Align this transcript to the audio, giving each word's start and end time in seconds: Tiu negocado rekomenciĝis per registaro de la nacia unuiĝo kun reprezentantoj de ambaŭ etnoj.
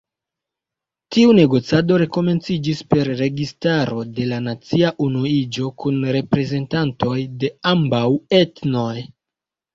Tiu 1.15 1.33
negocado 1.39 1.99
rekomenciĝis 2.01 2.81
per 2.93 3.09
registaro 3.19 3.99
de 4.21 4.25
la 4.31 4.39
nacia 4.47 4.91
unuiĝo 5.09 5.69
kun 5.85 6.01
reprezentantoj 6.17 7.15
de 7.45 7.55
ambaŭ 7.75 8.03
etnoj. 8.43 8.91